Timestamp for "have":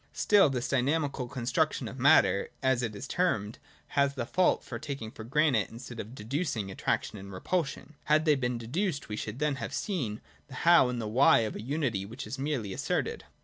9.57-9.75